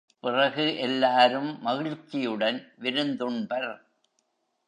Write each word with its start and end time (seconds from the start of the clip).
பிறகு 0.19 0.77
எல்லாரும் 0.77 1.61
மகிழ்ச்சியுடன் 1.61 2.73
விருந்துண்பர். 2.79 3.69